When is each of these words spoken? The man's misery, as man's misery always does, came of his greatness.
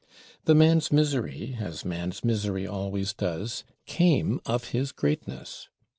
The 0.45 0.55
man's 0.55 0.91
misery, 0.91 1.57
as 1.59 1.85
man's 1.85 2.23
misery 2.25 2.65
always 2.65 3.13
does, 3.13 3.63
came 3.85 4.41
of 4.47 4.69
his 4.69 4.91
greatness. 4.91 5.69